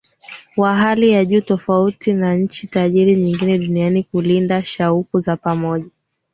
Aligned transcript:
wa 0.57 0.75
hali 0.75 1.09
ya 1.11 1.25
juu 1.25 1.41
tofauti 1.41 2.13
na 2.13 2.35
nchi 2.35 2.67
tajiri 2.67 3.15
nyingine 3.15 3.57
duniani 3.57 4.03
Kulinda 4.03 4.63
shauku 4.63 5.19
za 5.19 5.37
pamoja 5.37 5.85